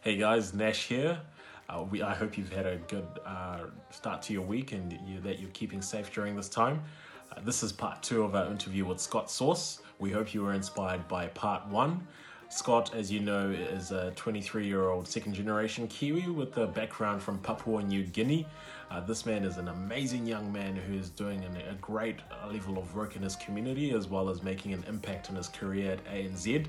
[0.00, 1.20] Hey guys, Nash here.
[1.68, 5.18] Uh, we, I hope you've had a good uh, start to your week and you,
[5.22, 6.84] that you're keeping safe during this time.
[7.32, 9.80] Uh, this is part two of our interview with Scott Sause.
[9.98, 12.06] We hope you were inspired by part one.
[12.48, 17.20] Scott, as you know, is a 23 year old second generation Kiwi with a background
[17.20, 18.46] from Papua New Guinea.
[18.92, 22.78] Uh, this man is an amazing young man who is doing an, a great level
[22.78, 26.04] of work in his community as well as making an impact in his career at
[26.04, 26.66] ANZ.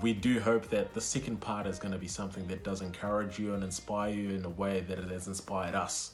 [0.00, 3.38] We do hope that the second part is going to be something that does encourage
[3.38, 6.12] you and inspire you in a way that it has inspired us.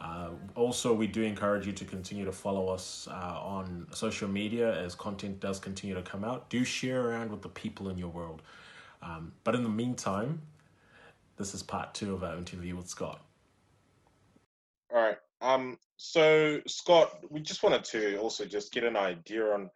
[0.00, 4.76] Uh, also, we do encourage you to continue to follow us uh, on social media
[4.82, 6.50] as content does continue to come out.
[6.50, 8.42] Do share around with the people in your world.
[9.00, 10.42] Um, but in the meantime,
[11.36, 13.20] this is part two of our interview with Scott.
[14.92, 15.18] All right.
[15.40, 19.70] Um, so Scott, we just wanted to also just get an idea on,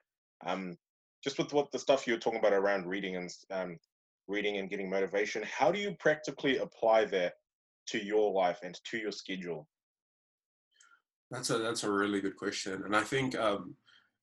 [0.44, 0.76] um,
[1.22, 3.78] just with what the stuff you were talking about around reading and um,
[4.28, 5.42] reading and getting motivation.
[5.44, 7.34] How do you practically apply that
[7.88, 9.68] to your life and to your schedule?
[11.30, 13.74] That's a that's a really good question, and I think um,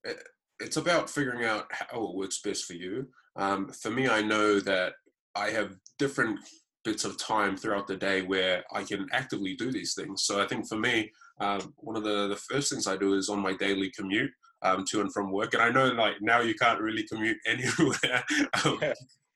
[0.03, 0.17] it,
[0.59, 3.09] it's about figuring out how it works best for you.
[3.35, 4.93] Um, for me, I know that
[5.35, 6.39] I have different
[6.83, 10.23] bits of time throughout the day where I can actively do these things.
[10.23, 13.29] So I think for me, um, one of the, the first things I do is
[13.29, 14.31] on my daily commute
[14.63, 15.53] um, to and from work.
[15.53, 18.23] And I know like now you can't really commute anywhere
[18.65, 18.79] um,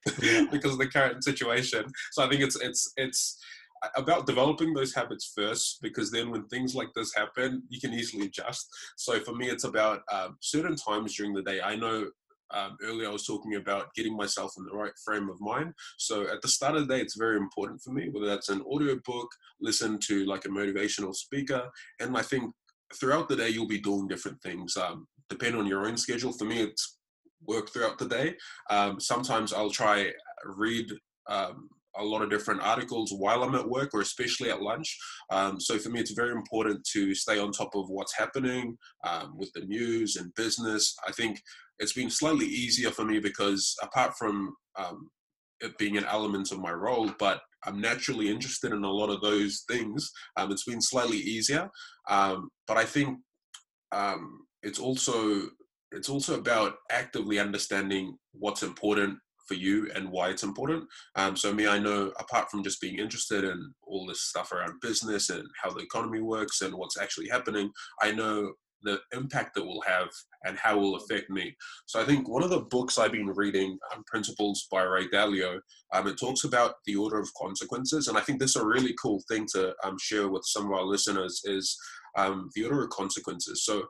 [0.52, 1.86] because of the current situation.
[2.11, 3.39] So I think it's it's it's
[3.95, 8.25] about developing those habits first because then when things like this happen you can easily
[8.25, 12.08] adjust so for me it's about um, certain times during the day i know
[12.52, 15.73] um, earlier I was talking about getting myself in the right frame of mind.
[15.97, 18.64] So at the start of the day, it's very important for me, whether that's an
[18.72, 19.28] audio book,
[19.59, 21.69] listen to like a motivational speaker.
[22.00, 22.53] And I think
[22.95, 26.31] throughout the day, you'll be doing different things, um, depending on your own schedule.
[26.33, 26.97] For me, it's
[27.45, 28.36] work throughout the day.
[28.70, 30.11] Um, sometimes I'll try
[30.45, 30.92] read
[31.30, 34.97] um, a lot of different articles while I'm at work or especially at lunch.
[35.31, 39.35] Um, so for me, it's very important to stay on top of what's happening um,
[39.38, 40.96] with the news and business.
[41.07, 41.41] I think
[41.79, 45.09] it's been slightly easier for me because apart from um,
[45.59, 49.22] it being an element of my role, but I'm naturally interested in a lot of
[49.22, 50.12] those things.
[50.38, 51.69] Um, it's been slightly easier,
[52.09, 53.18] um, but I think
[53.91, 55.44] um, it's also
[55.94, 59.17] it's also about actively understanding what's important
[59.47, 60.83] for you and why it's important.
[61.16, 64.81] Um, so me, I know apart from just being interested in all this stuff around
[64.81, 68.51] business and how the economy works and what's actually happening, I know
[68.83, 70.09] the impact that will have
[70.44, 71.55] and how it will affect me.
[71.85, 75.59] So I think one of the books I've been reading, um, Principles by Ray Dalio,
[75.94, 78.94] um, it talks about the order of consequences, and I think this is a really
[79.01, 81.75] cool thing to um, share with some of our listeners is
[82.17, 83.63] um, the order of consequences.
[83.63, 83.84] So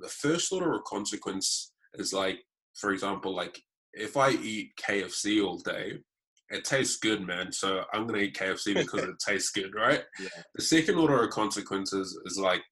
[0.00, 2.38] the first order of consequence is like,
[2.74, 3.60] for example, like
[3.92, 5.98] if I eat KFC all day,
[6.50, 7.52] it tastes good, man.
[7.52, 10.02] So I'm gonna eat KFC because it tastes good, right?
[10.20, 10.28] Yeah.
[10.54, 12.62] The second order of consequences is like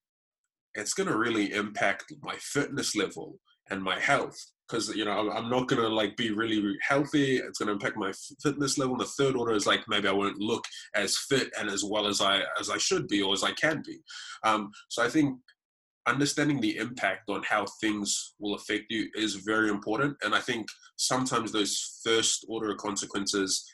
[0.75, 3.39] it's gonna really impact my fitness level
[3.71, 4.37] and my health
[4.69, 7.39] because you know I'm not gonna like be really, healthy.
[7.39, 8.13] It's gonna impact my
[8.43, 8.95] fitness level.
[8.95, 10.65] And The third order is like maybe I won't look
[10.95, 13.83] as fit and as well as I as I should be or as I can
[13.87, 13.99] be.
[14.45, 15.39] Um, so I think
[16.09, 20.17] understanding the impact on how things will affect you is very important.
[20.23, 23.65] And I think sometimes those first order of consequences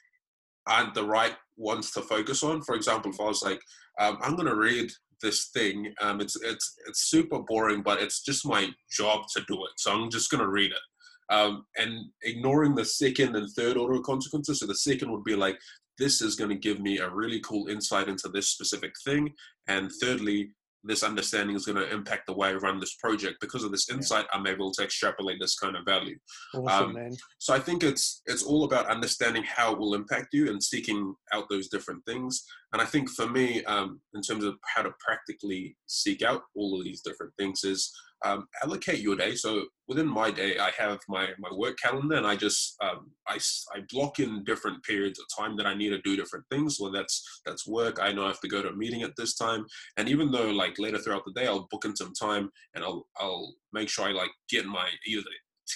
[0.67, 2.63] aren't the right ones to focus on.
[2.63, 3.61] For example, if I was like,
[4.01, 4.91] um, I'm going to read
[5.23, 9.55] this thing, um, it's it's it's super boring, but it's just my job to do
[9.65, 11.35] it, so I'm just going to read it.
[11.35, 14.61] Um, and ignoring the second and third order consequences.
[14.61, 15.57] So the second would be like,
[15.99, 19.33] this is going to give me a really cool insight into this specific thing.
[19.67, 20.51] And thirdly,
[20.85, 23.41] this understanding is going to impact the way I run this project.
[23.41, 24.39] Because of this insight, yeah.
[24.39, 26.19] I'm able to extrapolate this kind of value.
[26.55, 30.51] Awesome, um, so I think it's it's all about understanding how it will impact you
[30.51, 32.45] and seeking out those different things.
[32.73, 36.79] And I think for me, um, in terms of how to practically seek out all
[36.79, 37.93] of these different things, is
[38.25, 39.35] um, allocate your day.
[39.35, 43.39] So within my day, I have my, my work calendar and I just, um, I,
[43.75, 46.79] I block in different periods of time that I need to do different things.
[46.81, 47.99] Well, that's, that's work.
[48.01, 49.67] I know I have to go to a meeting at this time.
[49.97, 53.07] And even though like later throughout the day, I'll book in some time and I'll,
[53.19, 55.23] I'll make sure I like get my either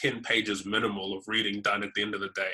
[0.03, 2.53] 10 pages minimal of reading done at the end of the day.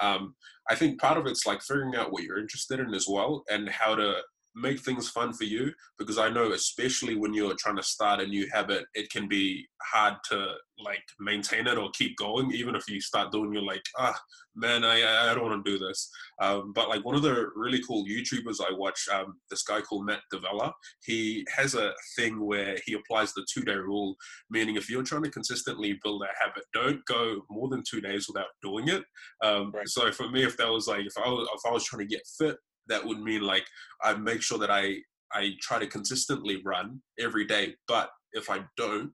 [0.00, 0.34] Um,
[0.68, 3.68] I think part of it's like figuring out what you're interested in as well and
[3.68, 4.20] how to
[4.56, 8.26] make things fun for you because I know, especially when you're trying to start a
[8.26, 12.50] new habit, it can be hard to like maintain it or keep going.
[12.52, 14.18] Even if you start doing, you're like, ah,
[14.54, 16.10] man, I I don't want to do this.
[16.40, 20.06] Um, but like one of the really cool YouTubers I watch, um, this guy called
[20.06, 20.72] Matt D'Avella,
[21.04, 24.16] he has a thing where he applies the two day rule,
[24.50, 28.26] meaning if you're trying to consistently build a habit, don't go more than two days
[28.26, 29.04] without doing it.
[29.44, 29.88] Um, right.
[29.88, 32.14] So for me, if that was like if I was if I was trying to
[32.14, 32.56] get fit,
[32.88, 33.66] that would mean like
[34.02, 34.96] I make sure that I
[35.32, 37.74] I try to consistently run every day.
[37.88, 39.12] But if I don't,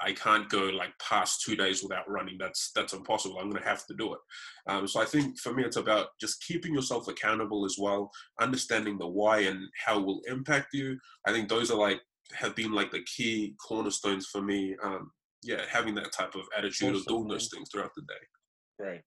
[0.00, 2.36] I can't go like past two days without running.
[2.38, 3.38] That's that's impossible.
[3.38, 4.20] I'm going to have to do it.
[4.66, 8.10] Um, so I think for me, it's about just keeping yourself accountable as well,
[8.40, 10.98] understanding the why and how it will impact you.
[11.26, 12.00] I think those are like
[12.34, 14.76] have been like the key cornerstones for me.
[14.82, 15.10] Um,
[15.42, 18.84] yeah, having that type of attitude awesome, of doing those things throughout the day.
[18.84, 19.02] Right.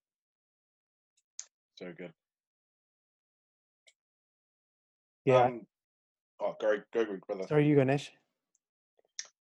[1.75, 2.13] So good.
[5.29, 5.43] Yeah.
[5.43, 5.61] Um,
[6.41, 7.47] oh, go, go, go, brother.
[7.47, 8.11] Sorry, you Ganesh.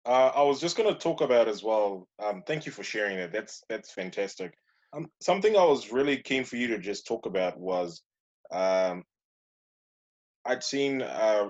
[0.05, 2.07] Uh, I was just going to talk about as well.
[2.23, 3.33] Um, thank you for sharing that.
[3.33, 4.57] That's that's fantastic.
[4.93, 8.01] Um, something I was really keen for you to just talk about was,
[8.51, 9.03] um,
[10.45, 11.49] I'd seen uh,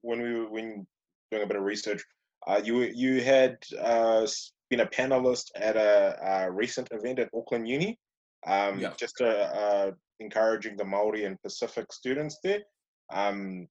[0.00, 0.86] when we were when
[1.30, 2.02] doing a bit of research,
[2.46, 4.26] uh, you you had uh,
[4.70, 7.98] been a panelist at a, a, recent event at Auckland Uni,
[8.46, 8.92] um, yeah.
[8.96, 9.90] just uh,
[10.20, 12.60] encouraging the Maori and Pacific students there.
[13.12, 13.68] Um,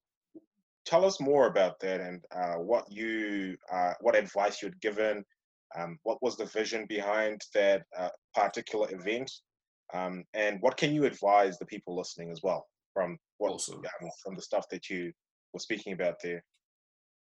[0.84, 5.24] tell us more about that and uh, what you, uh, what advice you'd given.
[5.76, 9.28] Um, what was the vision behind that uh, particular event,
[9.92, 13.78] um, and what can you advise the people listening as well from what awesome.
[13.78, 15.12] um, from the stuff that you
[15.52, 16.44] were speaking about there?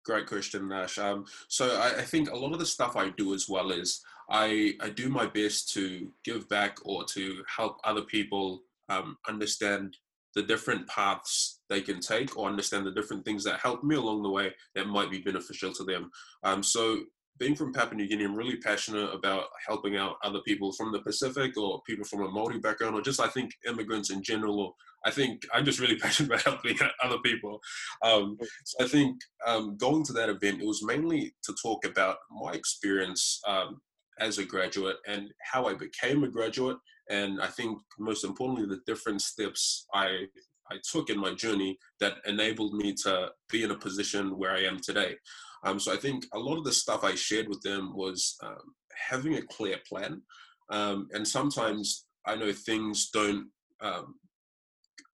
[0.05, 0.97] Great question, Nash.
[0.97, 4.01] Um, so I, I, think a lot of the stuff I do as well is
[4.29, 9.95] I, I do my best to give back or to help other people um, understand
[10.35, 14.21] the different paths they can take or understand the different things that helped me along
[14.21, 16.11] the way that might be beneficial to them.
[16.43, 16.99] Um, so
[17.39, 21.01] being from Papua New Guinea, I'm really passionate about helping out other people from the
[21.01, 24.59] Pacific or people from a Maori background or just I think immigrants in general.
[24.59, 24.73] Or
[25.03, 27.59] I think I'm just really passionate about helping other people.
[28.03, 29.17] Um, so I think
[29.47, 33.81] um, going to that event, it was mainly to talk about my experience um,
[34.19, 36.77] as a graduate and how I became a graduate
[37.09, 40.27] and I think most importantly, the different steps I
[40.73, 44.63] I took in my journey that enabled me to be in a position where I
[44.63, 45.15] am today.
[45.63, 48.73] Um, so I think a lot of the stuff I shared with them was um,
[49.09, 50.21] having a clear plan.
[50.69, 53.49] Um, and sometimes I know things don't
[53.81, 54.15] um,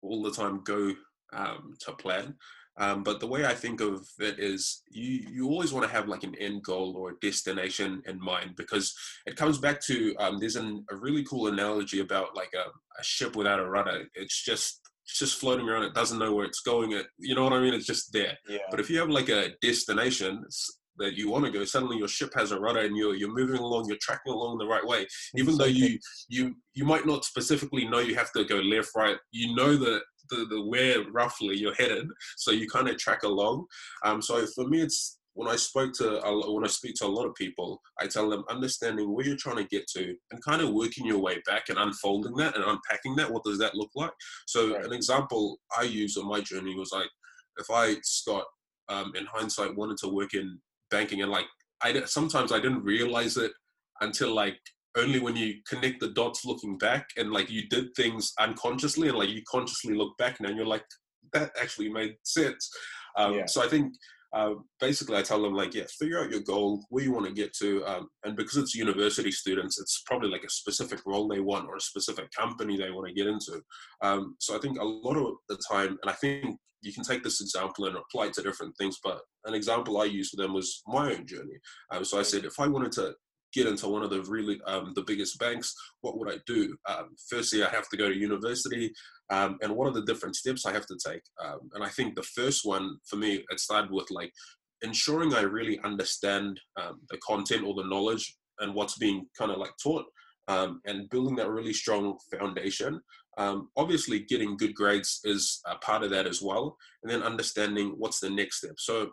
[0.02, 0.92] all the time go
[1.32, 2.36] um, to plan.
[2.80, 6.06] Um, but the way I think of it is you, you always want to have
[6.06, 8.94] like an end goal or a destination in mind because
[9.26, 12.68] it comes back to there's an, a really cool analogy about like a,
[13.00, 14.04] a ship without a rudder.
[14.14, 15.84] It's just it's just floating around.
[15.84, 16.92] It doesn't know where it's going.
[16.92, 17.72] It you know what I mean?
[17.72, 18.36] It's just there.
[18.48, 18.58] Yeah.
[18.70, 20.44] But if you have like a destination
[20.98, 23.58] that you want to go, suddenly your ship has a rudder and you're you're moving
[23.58, 25.06] along, you're tracking along the right way.
[25.36, 29.16] Even though you you you might not specifically know you have to go left, right.
[29.32, 32.06] You know that the, the where roughly you're headed,
[32.36, 33.64] so you kind of track along.
[34.04, 37.24] Um, so for me, it's when I spoke to when I speak to a lot
[37.24, 40.74] of people, I tell them understanding where you're trying to get to and kind of
[40.74, 43.30] working your way back and unfolding that and unpacking that.
[43.30, 44.10] What does that look like?
[44.48, 44.84] So right.
[44.84, 47.08] an example I use on my journey was like
[47.56, 48.46] if I Scott
[48.88, 50.58] um, in hindsight wanted to work in
[50.90, 51.46] banking and like
[51.84, 53.52] I sometimes I didn't realize it
[54.00, 54.58] until like
[54.96, 59.16] only when you connect the dots looking back and like you did things unconsciously and
[59.16, 60.84] like you consciously look back now and you're like
[61.32, 62.68] that actually made sense
[63.16, 63.46] um, yeah.
[63.46, 63.92] so i think
[64.32, 67.32] uh, basically i tell them like yeah figure out your goal where you want to
[67.32, 71.40] get to um, and because it's university students it's probably like a specific role they
[71.40, 73.60] want or a specific company they want to get into.
[74.02, 77.24] Um, so i think a lot of the time and i think you can take
[77.24, 80.54] this example and apply it to different things but an example i used for them
[80.54, 81.58] was my own journey.
[81.90, 83.14] Um, so i said if i wanted to
[83.52, 86.76] get into one of the really um, the biggest banks, what would I do?
[86.88, 88.92] Um, firstly, I have to go to university,
[89.30, 91.22] um, and what are the different steps I have to take?
[91.44, 94.32] Um, and I think the first one for me, it started with like
[94.82, 99.58] ensuring I really understand um, the content or the knowledge and what's being kind of
[99.58, 100.06] like taught,
[100.48, 103.00] um, and building that really strong foundation.
[103.76, 108.20] obviously, getting good grades is a part of that as well, and then understanding what's
[108.20, 108.74] the next step.
[108.78, 109.10] So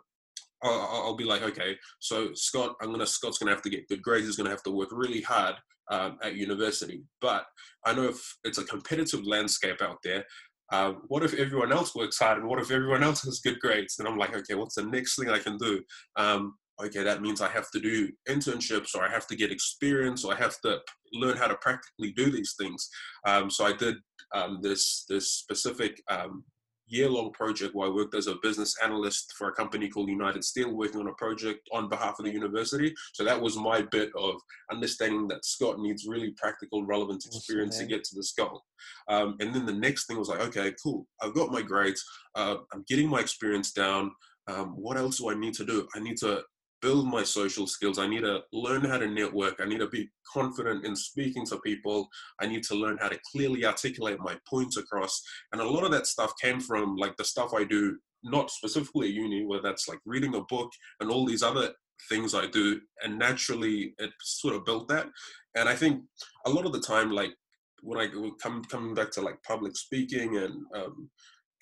[0.62, 4.02] I'll, I'll, be like, okay, so Scott, I'm gonna Scott's gonna have to get good
[4.02, 4.26] grades.
[4.26, 5.54] He's gonna have to work really hard
[5.90, 7.02] um, at university.
[7.20, 7.46] But
[7.84, 10.24] I know if it's a competitive landscape out there,
[10.72, 13.96] um, what if everyone else works hard and what if everyone else has good grades?
[13.96, 15.82] Then I'm like, okay, what's the next thing I can do?
[16.16, 20.24] Um, okay, that means I have to do internships or I have to get experience
[20.24, 20.80] or I have to
[21.12, 22.88] learn how to practically do these things.
[23.24, 23.96] Um, so I did
[24.34, 26.44] um, this this specific um,
[26.86, 30.44] year long project where I worked as a business analyst for a company called United
[30.44, 32.94] Steel, working on a project on behalf of the university.
[33.12, 34.34] So that was my bit of
[34.70, 38.62] understanding that Scott needs really practical, relevant experience awesome, to get to this goal.
[39.08, 41.06] Um, and then the next thing was like, okay, cool.
[41.20, 42.04] I've got my grades.
[42.34, 44.12] Uh, I'm getting my experience down.
[44.48, 45.88] Um, what else do I need to do?
[45.94, 46.42] I need to
[46.86, 47.98] build my social skills.
[47.98, 49.56] I need to learn how to network.
[49.58, 52.08] I need to be confident in speaking to people.
[52.40, 55.20] I need to learn how to clearly articulate my points across.
[55.50, 59.08] And a lot of that stuff came from like the stuff I do, not specifically
[59.08, 61.72] at uni, where that's like reading a book and all these other
[62.08, 62.80] things I do.
[63.02, 65.08] And naturally, it sort of built that.
[65.56, 66.04] And I think
[66.44, 67.34] a lot of the time, like
[67.82, 68.06] when I
[68.40, 71.10] come coming back to like public speaking and um,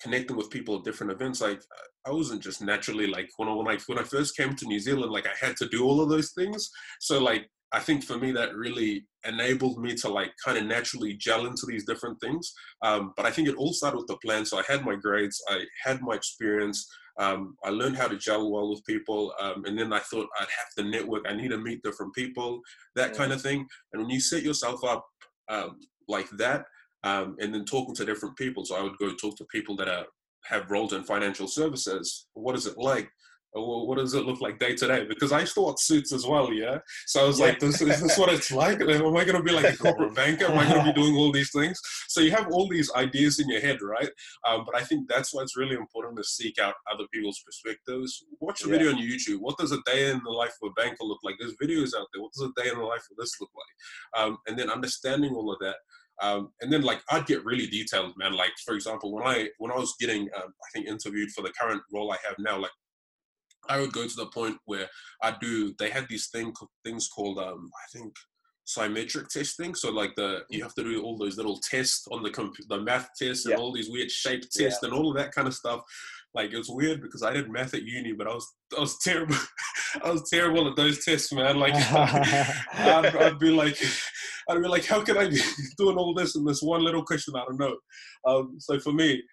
[0.05, 1.59] connecting with people at different events, like
[2.05, 4.79] I wasn't just naturally like when I, when I when I first came to New
[4.79, 6.69] Zealand, like I had to do all of those things.
[6.99, 11.15] So like I think for me that really enabled me to like kind of naturally
[11.15, 12.53] gel into these different things.
[12.83, 14.45] Um, but I think it all started with the plan.
[14.45, 16.87] So I had my grades, I had my experience.
[17.19, 20.55] Um, I learned how to gel well with people, um, and then I thought I'd
[20.59, 21.23] have to network.
[21.25, 22.59] I need to meet different people,
[22.97, 23.17] that yeah.
[23.17, 23.65] kind of thing.
[23.93, 25.05] And when you set yourself up
[25.47, 26.65] um, like that,
[27.05, 28.65] um, and then talking to different people.
[28.65, 30.05] So I would go talk to people that are
[30.45, 32.27] have roles in financial services.
[32.33, 33.09] What is it like?
[33.61, 35.05] what does it look like day to day?
[35.07, 36.79] Because I thought suits as well, yeah.
[37.05, 37.45] So I was yeah.
[37.47, 38.81] like, this, is this what it's like?
[38.81, 40.45] Am I going to be like a corporate banker?
[40.45, 41.79] Am I going to be doing all these things?
[42.09, 44.09] So you have all these ideas in your head, right?
[44.47, 48.25] Um, but I think that's why it's really important to seek out other people's perspectives.
[48.41, 48.73] Watch a yeah.
[48.73, 49.39] video on YouTube.
[49.39, 51.35] What does a day in the life of a banker look like?
[51.39, 52.21] There's videos out there.
[52.21, 54.21] What does a day in the life of this look like?
[54.21, 55.75] Um, and then understanding all of that.
[56.21, 58.33] Um, and then like I'd get really detailed, man.
[58.33, 61.53] Like for example, when I when I was getting um, I think interviewed for the
[61.59, 62.71] current role I have now, like
[63.67, 64.89] I would go to the point where
[65.21, 65.73] I do.
[65.77, 66.53] They had these thing
[66.83, 68.13] things called um, I think
[68.65, 69.75] psychometric testing.
[69.75, 72.81] So like the you have to do all those little tests on the comp- the
[72.81, 73.59] math tests and yeah.
[73.59, 74.89] all these weird shape tests yeah.
[74.89, 75.81] and all of that kind of stuff.
[76.35, 78.97] Like it was weird because I did math at uni, but I was I was
[78.99, 79.35] terrible.
[80.03, 81.57] I was terrible at those tests, man.
[81.57, 83.77] Like I'd, I'd, be like,
[84.49, 85.39] I'd be like, how can I be
[85.77, 87.35] doing all this in this one little question?
[87.35, 87.77] I don't know.
[88.27, 89.23] Um, so for me,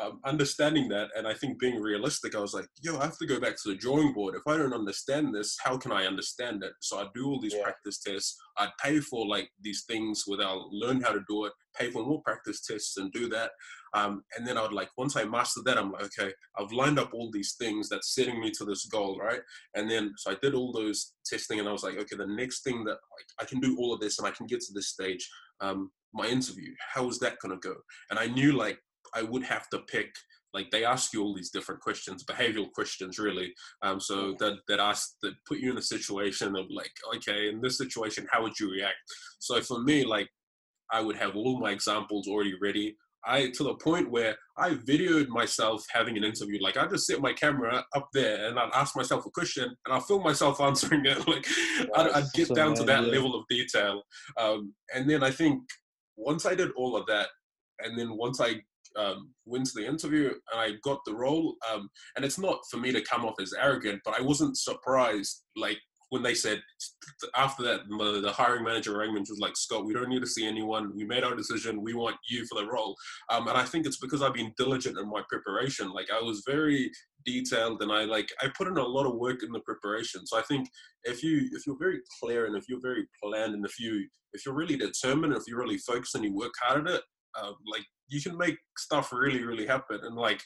[0.00, 3.26] um, understanding that and I think being realistic, I was like, yo, I have to
[3.26, 4.34] go back to the drawing board.
[4.34, 6.72] If I don't understand this, how can I understand it?
[6.80, 7.62] So I do all these yeah.
[7.62, 8.36] practice tests.
[8.56, 12.04] I'd pay for like these things where I'll learn how to do it, pay for
[12.04, 13.50] more practice tests and do that.
[13.94, 16.98] Um, and then I would like, once I mastered that, I'm like, okay, I've lined
[16.98, 19.40] up all these things that's setting me to this goal, right?
[19.74, 22.62] And then, so I did all those testing and I was like, okay, the next
[22.62, 24.88] thing that like, I can do all of this and I can get to this
[24.88, 25.28] stage,
[25.60, 27.74] um, my interview, how is that going to go?
[28.10, 28.78] And I knew like
[29.14, 30.12] I would have to pick
[30.54, 33.52] like they ask you all these different questions, behavioral questions, really.
[33.82, 37.60] Um, so that that ask that put you in a situation of like, okay, in
[37.60, 38.96] this situation, how would you react?
[39.38, 40.28] So for me, like,
[40.90, 42.96] I would have all my examples already ready.
[43.24, 46.58] I to the point where I videoed myself having an interview.
[46.60, 49.94] Like I just set my camera up there and I'd ask myself a question and
[49.94, 51.26] I'll film myself answering it.
[51.26, 51.46] Like
[51.94, 53.12] I'd, I'd, get so down to that yeah.
[53.12, 54.02] level of detail.
[54.38, 55.62] Um, and then I think
[56.16, 57.28] once I did all of that,
[57.78, 58.60] and then once I
[58.96, 61.56] um, went to the interview and I got the role.
[61.72, 65.42] Um, and it's not for me to come off as arrogant, but I wasn't surprised.
[65.56, 65.78] Like
[66.10, 66.60] when they said
[67.36, 70.20] after that, the, the hiring manager rang me and was like, Scott, we don't need
[70.20, 70.94] to see anyone.
[70.94, 71.82] We made our decision.
[71.82, 72.94] We want you for the role.
[73.30, 75.90] Um, and I think it's because I've been diligent in my preparation.
[75.90, 76.90] Like I was very
[77.24, 80.26] detailed and I like I put in a lot of work in the preparation.
[80.26, 80.68] So I think
[81.04, 84.44] if you if you're very clear and if you're very planned and if you if
[84.44, 87.02] you're really determined, if you really focus and you work hard at it,
[87.40, 90.00] uh, like you can make stuff really really happen.
[90.02, 90.42] And like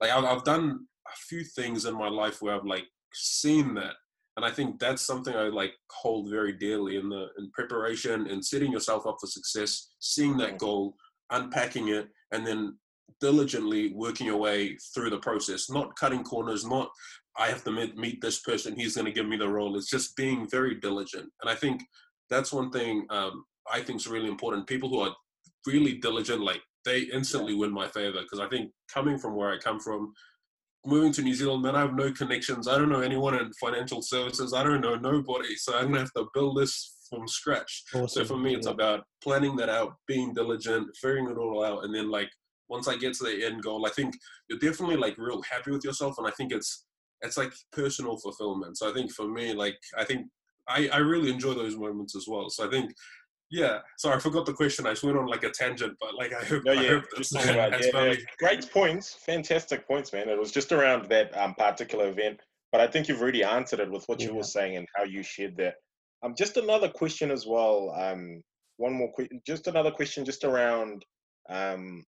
[0.00, 3.94] like I've, I've done a few things in my life where i've like seen that.
[4.36, 8.44] And i think that's something i like hold very dearly in the in preparation and
[8.44, 10.94] setting yourself up for success seeing that goal
[11.30, 12.76] unpacking it and then
[13.20, 15.68] diligently working your way through the process.
[15.70, 16.90] Not cutting corners not
[17.38, 19.76] i have to meet, meet this person he's going to give me the role.
[19.76, 21.28] It's just being very diligent.
[21.40, 21.82] And i think
[22.30, 24.66] that's one thing um, i think is really important.
[24.66, 25.14] People who are
[25.66, 29.58] really diligent like they instantly win my favor because I think coming from where I
[29.58, 30.12] come from,
[30.86, 32.68] moving to New Zealand, man, I have no connections.
[32.68, 34.54] I don't know anyone in financial services.
[34.54, 35.54] I don't know nobody.
[35.56, 37.84] So I'm gonna have to build this from scratch.
[37.94, 38.08] Awesome.
[38.08, 38.72] So for me, it's yeah.
[38.72, 42.30] about planning that out, being diligent, figuring it all out, and then like
[42.68, 44.14] once I get to the end goal, I think
[44.48, 46.86] you're definitely like real happy with yourself, and I think it's
[47.22, 48.78] it's like personal fulfillment.
[48.78, 50.26] So I think for me, like I think
[50.68, 52.48] I, I really enjoy those moments as well.
[52.48, 52.92] So I think
[53.50, 54.86] yeah, sorry, I forgot the question.
[54.86, 56.64] I just went on like a tangent, but like I hope.
[56.64, 60.28] No, yeah, I hope just about, yeah, great points, fantastic points, man.
[60.28, 62.40] It was just around that um, particular event,
[62.70, 64.28] but I think you've already answered it with what yeah.
[64.28, 65.74] you were saying and how you shared that.
[66.22, 67.94] Um, just another question as well.
[67.98, 68.42] Um,
[68.76, 71.04] one more question, just another question, just around
[71.48, 72.04] um,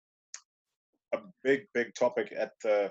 [1.14, 2.90] a big, big topic at the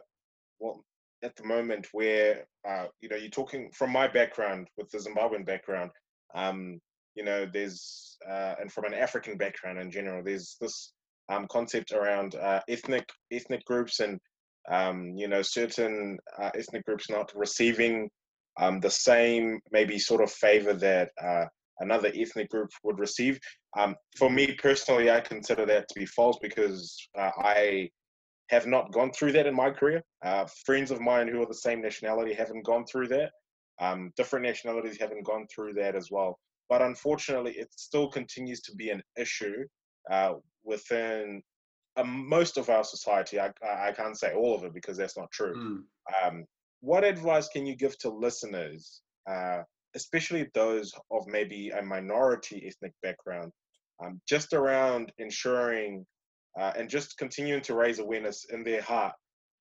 [0.60, 0.84] well
[1.24, 5.46] at the moment where uh, you know you're talking from my background with the Zimbabwean
[5.46, 5.92] background.
[6.34, 6.80] Um,
[7.18, 10.94] you know, there's uh, and from an African background in general, there's this
[11.30, 14.20] um, concept around uh, ethnic ethnic groups and
[14.72, 18.08] um, you know certain uh, ethnic groups not receiving
[18.60, 21.46] um, the same maybe sort of favor that uh,
[21.80, 23.40] another ethnic group would receive.
[23.78, 27.90] Um, for me personally, I consider that to be false because uh, I
[28.50, 30.04] have not gone through that in my career.
[30.24, 33.32] Uh, friends of mine who are the same nationality haven't gone through that.
[33.80, 36.40] Um, different nationalities haven't gone through that as well.
[36.70, 39.66] But unfortunately, it still continues to be an issue
[40.12, 40.34] uh,
[40.64, 41.42] within
[41.96, 43.40] uh, most of our society.
[43.40, 45.56] I, I can't say all of it because that's not true.
[45.56, 46.28] Mm.
[46.28, 46.46] Um,
[46.82, 49.64] what advice can you give to listeners, uh,
[49.96, 53.52] especially those of maybe a minority ethnic background,
[54.04, 56.06] um, just around ensuring
[56.60, 59.14] uh, and just continuing to raise awareness in their heart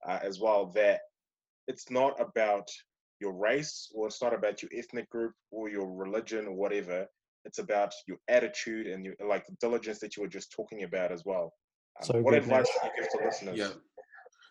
[0.08, 1.00] uh, as well that
[1.68, 2.68] it's not about
[3.20, 7.06] your race or it's not about your ethnic group or your religion or whatever.
[7.44, 11.12] It's about your attitude and your like the diligence that you were just talking about
[11.12, 11.52] as well.
[12.00, 13.58] Um, so what advice do you give to listeners?
[13.58, 13.70] Yeah,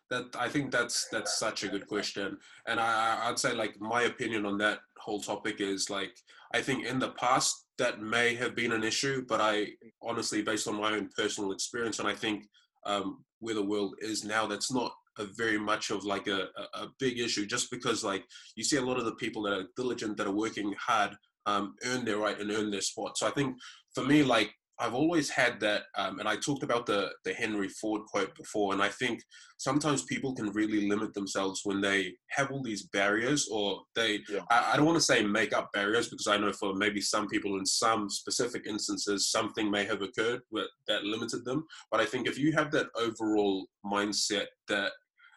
[0.10, 4.04] that I think that's that's such a good question, and I I'd say like my
[4.04, 6.16] opinion on that whole topic is like
[6.54, 9.68] I think in the past that may have been an issue, but I
[10.02, 12.48] honestly, based on my own personal experience, and I think
[12.86, 16.88] um, where the world is now, that's not a very much of like a, a,
[17.00, 18.24] big issue just because like
[18.56, 21.76] you see a lot of the people that are diligent that are working hard um,
[21.86, 23.56] earn their right and earn their spot so i think
[23.94, 27.70] for me like I've always had that, um, and I talked about the the Henry
[27.70, 29.22] Ford quote before, and I think
[29.58, 34.20] sometimes people can really limit themselves when they have all these barriers, or they.
[34.30, 34.42] Yeah.
[34.52, 37.28] I, I, don't want to say make up barriers because I know for maybe some
[37.28, 40.42] people in some specific instances something may have occurred
[40.88, 44.92] that limited them, but I think if you have that overall mindset that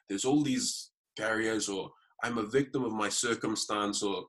[0.09, 1.91] there's all these barriers or
[2.25, 4.25] I'm a victim of my circumstance or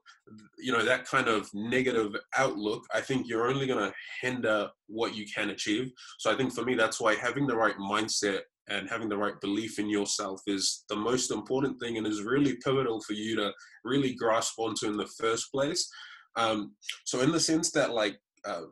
[0.58, 5.14] you know that kind of negative outlook I think you're only going to hinder what
[5.16, 5.90] you can achieve.
[6.18, 9.40] So I think for me that's why having the right mindset and having the right
[9.40, 13.52] belief in yourself is the most important thing and is really pivotal for you to
[13.84, 15.90] really grasp onto in the first place.
[16.36, 18.62] Um, so in the sense that like uh,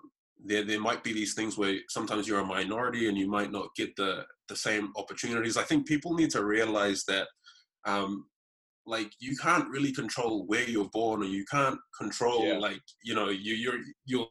[0.45, 3.69] there there might be these things where sometimes you're a minority and you might not
[3.77, 5.57] get the the same opportunities.
[5.57, 7.29] I think people need to realize that
[7.85, 8.27] um,
[8.87, 12.59] like you can't really control where you're born or you can't control yeah.
[12.59, 14.27] like you know you, you're you're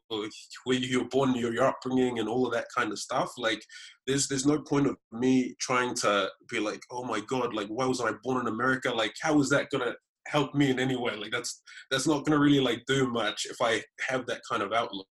[0.63, 3.32] where you're born your, your upbringing and all of that kind of stuff.
[3.38, 3.62] Like
[4.08, 7.86] there's there's no point of me trying to be like oh my god like why
[7.86, 8.91] was i born in america?
[8.91, 9.93] Like how is that gonna
[10.28, 11.15] help me in any way?
[11.15, 14.74] Like that's that's not gonna really like do much if i have that kind of
[14.74, 15.08] outlook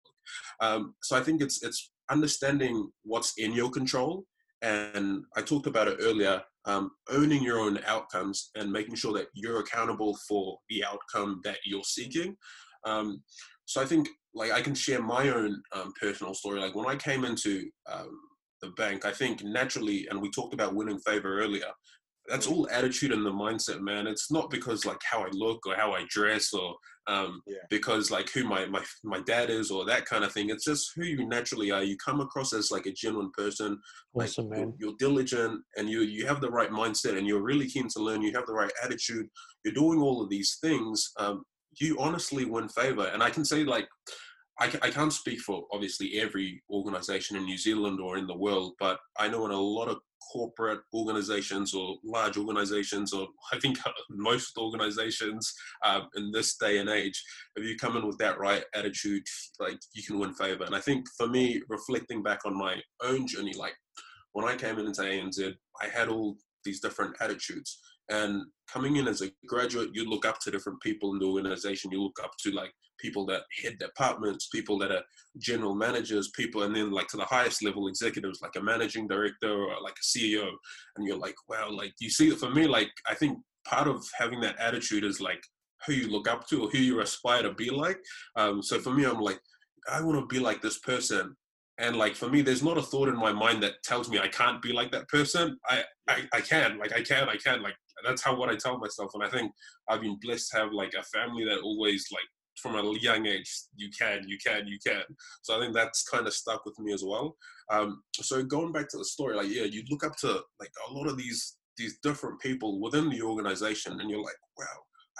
[0.60, 4.24] um, so i think it's it's understanding what's in your control
[4.62, 9.28] and i talked about it earlier um, owning your own outcomes and making sure that
[9.34, 12.36] you're accountable for the outcome that you're seeking.
[12.84, 13.22] Um,
[13.64, 16.60] so I think like I can share my own um, personal story.
[16.60, 18.18] Like when I came into um,
[18.62, 21.70] the bank, I think naturally, and we talked about winning favor earlier
[22.28, 24.06] that's all attitude and the mindset, man.
[24.06, 26.76] It's not because like how I look or how I dress or
[27.08, 27.58] um, yeah.
[27.70, 30.50] because like who my, my my dad is or that kind of thing.
[30.50, 31.82] It's just who you naturally are.
[31.82, 33.78] You come across as like a genuine person.
[34.14, 34.74] Awesome, like, man.
[34.78, 38.02] You're, you're, diligent and you you have the right mindset and you're really keen to
[38.02, 38.22] learn.
[38.22, 39.26] You have the right attitude.
[39.64, 41.12] You're doing all of these things.
[41.18, 41.44] Um,
[41.80, 43.10] you honestly win favor.
[43.12, 43.86] And I can say like
[44.58, 48.72] I, I can't speak for obviously every organization in New Zealand or in the world,
[48.78, 49.98] but I know in a lot of
[50.32, 53.78] corporate organizations or large organizations, or I think
[54.10, 55.52] most organizations
[55.84, 57.22] um, in this day and age,
[57.56, 59.22] if you come in with that right attitude,
[59.60, 60.64] like you can win favor.
[60.64, 63.74] And I think for me, reflecting back on my own journey, like
[64.32, 67.78] when I came in into ANZ, I had all these different attitudes.
[68.08, 71.90] And coming in as a graduate, you look up to different people in the organization.
[71.90, 75.02] You look up to like people that head departments, people that are
[75.38, 79.50] general managers, people, and then like to the highest level executives, like a managing director
[79.50, 80.48] or like a CEO.
[80.96, 84.40] And you're like, wow, like you see, for me, like I think part of having
[84.40, 85.42] that attitude is like
[85.86, 87.98] who you look up to or who you aspire to be like.
[88.36, 89.40] Um, so for me, I'm like,
[89.90, 91.36] I want to be like this person.
[91.78, 94.28] And like for me, there's not a thought in my mind that tells me I
[94.28, 95.58] can't be like that person.
[95.68, 98.78] I, I, I can, like I can, I can, like that's how what I tell
[98.78, 99.10] myself.
[99.14, 99.52] And I think
[99.88, 102.24] I've been blessed to have like a family that always like
[102.60, 105.02] from a young age, you can, you can, you can.
[105.42, 107.36] So I think that's kind of stuck with me as well.
[107.70, 110.92] Um, so going back to the story, like yeah, you look up to like a
[110.92, 114.64] lot of these these different people within the organization, and you're like, wow,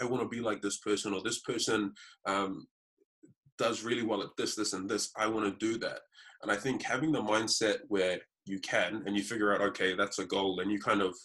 [0.01, 1.93] I want to be like this person, or this person
[2.25, 2.67] um,
[3.59, 5.11] does really well at this, this, and this.
[5.19, 5.99] I want to do that.
[6.43, 10.21] And I think having the mindset where you can and you figure out okay that's
[10.21, 11.17] a goal and you kind of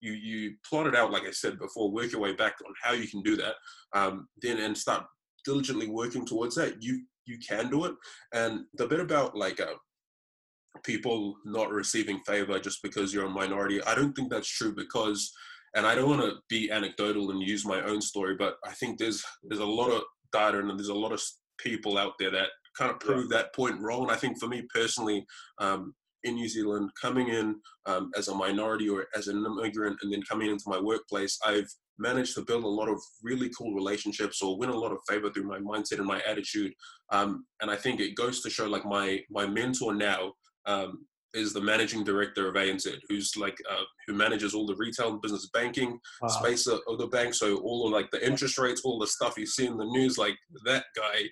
[0.00, 2.92] you you plot it out like i said before work your way back on how
[2.92, 3.54] you can do that
[3.94, 5.04] um, then and start
[5.48, 6.82] diligently working towards that.
[6.82, 7.94] You you can do it.
[8.32, 9.74] And the bit about like uh,
[10.84, 15.32] people not receiving favor just because you're a minority i don't think that's true because
[15.74, 18.96] and i don't want to be anecdotal and use my own story but i think
[18.96, 21.20] there's there's a lot of data and there's a lot of
[21.58, 23.38] people out there that kind of prove yeah.
[23.38, 25.26] that point wrong and i think for me personally
[25.58, 30.12] um, in New Zealand, coming in um, as a minority or as an immigrant, and
[30.12, 34.40] then coming into my workplace, I've managed to build a lot of really cool relationships
[34.40, 36.72] or win a lot of favor through my mindset and my attitude.
[37.10, 40.32] Um, and I think it goes to show like my my mentor now
[40.66, 45.10] um, is the managing director of ANZ, who's like uh, who manages all the retail
[45.10, 46.28] and business banking wow.
[46.28, 47.34] space of, of the bank.
[47.34, 50.18] So all of like the interest rates, all the stuff you see in the news,
[50.18, 51.22] like that guy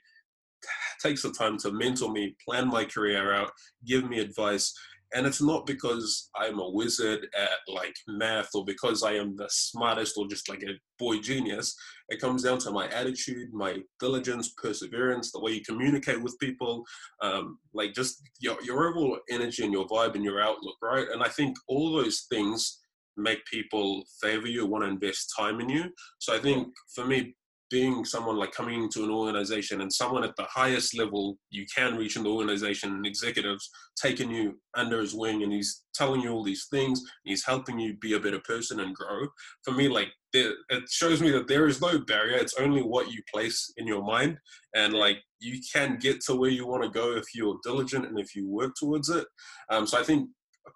[1.03, 3.51] takes the time to mentor me, plan my career out,
[3.87, 4.73] give me advice.
[5.15, 9.49] And it's not because I'm a wizard at like math or because I am the
[9.49, 11.77] smartest or just like a boy genius.
[12.09, 16.85] It comes down to my attitude, my diligence, perseverance, the way you communicate with people,
[17.23, 21.07] um, like just your, your overall energy and your vibe and your outlook, right?
[21.13, 22.81] And I think all those things
[23.17, 25.85] make people favor you, want to invest time in you.
[26.19, 27.35] So I think for me,
[27.71, 31.97] being someone like coming into an organization and someone at the highest level you can
[31.97, 33.69] reach in the organization and executives
[34.01, 37.97] taking you under his wing and he's telling you all these things he's helping you
[37.97, 39.27] be a better person and grow.
[39.65, 42.37] For me like there, it shows me that there is no barrier.
[42.37, 44.39] It's only what you place in your mind
[44.75, 48.19] and like you can get to where you want to go if you're diligent and
[48.19, 49.27] if you work towards it.
[49.71, 50.29] Um, so i think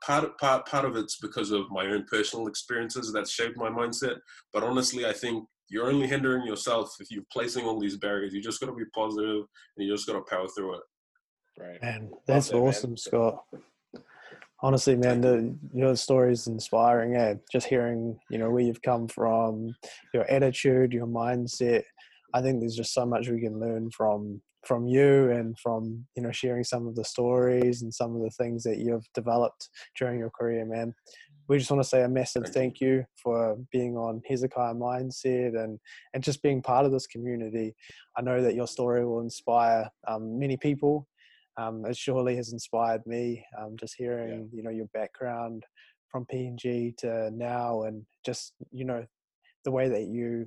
[0.05, 3.69] part of, part part of it's because of my own personal experiences that shaped my
[3.69, 4.17] mindset.
[4.53, 8.35] But honestly i think you're only hindering yourself if you're placing all these barriers.
[8.35, 9.45] You just got to be positive
[9.77, 10.83] and you just got to power through it.
[11.59, 11.83] Right.
[11.83, 12.97] Man, that's awesome, man.
[12.97, 13.45] Scott.
[14.63, 17.15] Honestly, man, the, your story is inspiring.
[17.17, 17.35] Eh?
[17.51, 19.75] Just hearing, you know, where you've come from,
[20.13, 21.83] your attitude, your mindset.
[22.35, 26.23] I think there's just so much we can learn from from you and from you
[26.23, 30.19] know sharing some of the stories and some of the things that you've developed during
[30.19, 30.93] your career, man
[31.51, 35.81] we just want to say a massive thank you for being on Hezekiah Mindset and,
[36.15, 37.75] and just being part of this community.
[38.17, 41.09] I know that your story will inspire um, many people.
[41.57, 43.45] Um, it surely has inspired me.
[43.59, 44.57] Um, just hearing, yeah.
[44.57, 45.65] you know, your background
[46.09, 49.05] from PNG to now, and just you know,
[49.65, 50.47] the way that you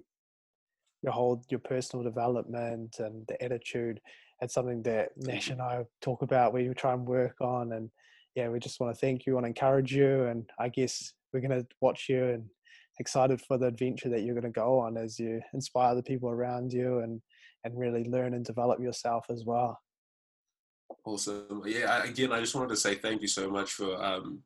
[1.02, 4.00] your whole your personal development and the attitude.
[4.42, 6.54] It's something that Nash and I talk about.
[6.54, 7.90] We try and work on, and
[8.36, 10.26] yeah, we just want to thank you and encourage you.
[10.26, 12.46] And I guess we're going to watch you and
[13.00, 16.30] excited for the adventure that you're going to go on as you inspire the people
[16.30, 17.22] around you and
[17.66, 19.80] and really learn and develop yourself as well.
[21.06, 21.64] Awesome.
[21.66, 22.04] Yeah.
[22.04, 24.44] Again, I just wanted to say thank you so much for um,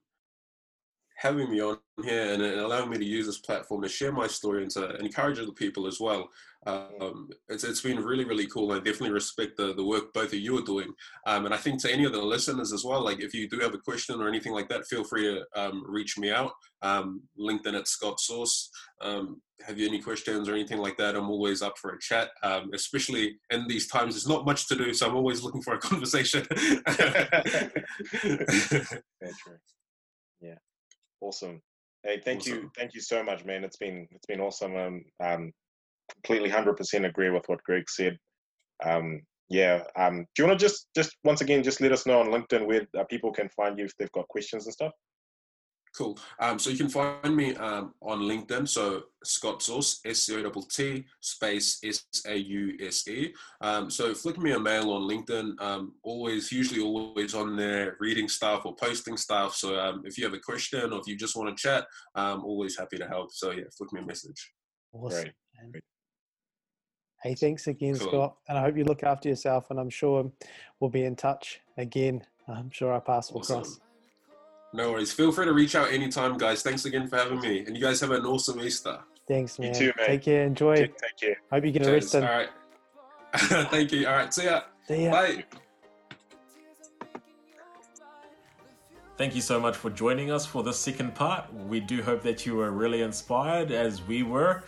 [1.17, 4.61] having me on here and, allowing me to use this platform to share my story
[4.61, 6.29] and to encourage other people as well.
[6.67, 8.71] Um, it's, it's been really, really cool.
[8.71, 10.93] I definitely respect the, the work both of you are doing.
[11.25, 13.59] Um, and I think to any of the listeners as well, like if you do
[13.59, 16.51] have a question or anything like that, feel free to um, reach me out.
[16.83, 18.69] Um, LinkedIn at Scott Sause.
[19.01, 21.15] Um, have you any questions or anything like that?
[21.15, 24.13] I'm always up for a chat, um, especially in these times.
[24.13, 26.45] There's not much to do, so I'm always looking for a conversation.
[30.41, 30.57] yeah.
[31.21, 31.61] Awesome.
[32.03, 32.53] Hey, thank awesome.
[32.53, 33.63] you, thank you so much, man.
[33.63, 34.75] It's been it's been awesome.
[34.75, 35.51] Um, um
[36.13, 38.17] completely hundred percent agree with what Greg said.
[38.83, 39.83] Um, yeah.
[39.95, 42.65] Um, do you want to just just once again just let us know on LinkedIn
[42.65, 44.93] where uh, people can find you if they've got questions and stuff?
[45.95, 46.17] Cool.
[46.39, 48.67] Um, so you can find me um, on LinkedIn.
[48.67, 53.33] So Scott Sause, S C O T T space S A U S E.
[53.61, 55.59] Um, so flick me a mail on LinkedIn.
[55.59, 59.55] Um, always, usually always on there reading stuff or posting stuff.
[59.55, 62.43] So um, if you have a question or if you just want to chat, I'm
[62.43, 63.31] always happy to help.
[63.31, 64.51] So yeah, flick me a message.
[64.93, 65.31] Awesome.
[65.71, 65.83] Great.
[67.23, 68.07] Hey, thanks again, cool.
[68.07, 68.37] Scott.
[68.47, 69.71] And I hope you look after yourself.
[69.71, 70.31] And I'm sure
[70.79, 72.23] we'll be in touch again.
[72.47, 73.63] I'm sure our paths will awesome.
[73.63, 73.79] cross.
[74.73, 75.13] No worries.
[75.13, 76.61] Feel free to reach out anytime, guys.
[76.61, 77.65] Thanks again for having me.
[77.65, 78.99] And you guys have an awesome Easter.
[79.27, 79.73] Thanks, man.
[79.73, 80.07] You too, man.
[80.07, 80.43] Take care.
[80.43, 80.75] Enjoy.
[80.75, 81.37] Take, care.
[81.51, 82.15] Hope you get Cheers.
[82.15, 82.23] arrested.
[82.23, 82.49] All right.
[83.71, 84.07] Thank you.
[84.07, 84.33] All right.
[84.33, 84.61] See ya.
[84.87, 85.11] See ya.
[85.11, 85.43] Bye.
[89.17, 91.51] Thank you so much for joining us for this second part.
[91.51, 94.63] We do hope that you were really inspired as we were.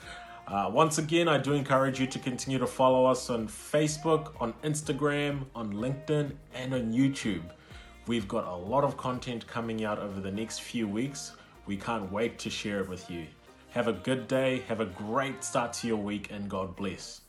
[0.48, 4.54] Uh, once again, I do encourage you to continue to follow us on Facebook, on
[4.64, 7.44] Instagram, on LinkedIn, and on YouTube.
[8.10, 11.34] We've got a lot of content coming out over the next few weeks.
[11.68, 13.28] We can't wait to share it with you.
[13.70, 17.22] Have a good day, have a great start to your week, and God bless.